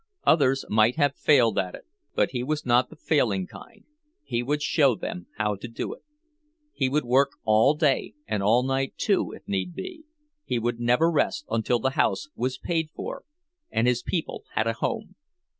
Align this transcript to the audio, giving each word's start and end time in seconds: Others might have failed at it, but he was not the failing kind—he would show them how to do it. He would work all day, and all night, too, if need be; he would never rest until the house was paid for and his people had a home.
Others 0.23 0.65
might 0.67 0.95
have 0.95 1.13
failed 1.15 1.59
at 1.59 1.75
it, 1.75 1.85
but 2.15 2.31
he 2.31 2.41
was 2.41 2.65
not 2.65 2.89
the 2.89 2.95
failing 2.95 3.45
kind—he 3.45 4.41
would 4.41 4.63
show 4.63 4.95
them 4.95 5.27
how 5.37 5.55
to 5.55 5.67
do 5.67 5.93
it. 5.93 6.01
He 6.73 6.89
would 6.89 7.05
work 7.05 7.33
all 7.45 7.75
day, 7.75 8.15
and 8.27 8.41
all 8.41 8.63
night, 8.63 8.95
too, 8.97 9.31
if 9.31 9.47
need 9.47 9.75
be; 9.75 10.05
he 10.43 10.57
would 10.57 10.79
never 10.79 11.11
rest 11.11 11.45
until 11.51 11.77
the 11.77 11.91
house 11.91 12.29
was 12.33 12.57
paid 12.57 12.89
for 12.89 13.25
and 13.69 13.85
his 13.85 14.01
people 14.01 14.43
had 14.55 14.65
a 14.65 14.73
home. 14.73 15.13